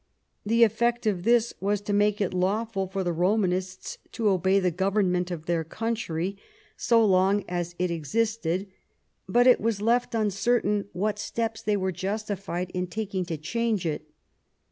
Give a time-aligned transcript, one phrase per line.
[0.43, 4.71] The effect of this was to make it lawful for the Romanists to obey the
[4.71, 6.37] government of their country,
[6.75, 8.65] so long as it existed;
[9.29, 14.09] but it was left uncertain what steps they were justified in taking to change it.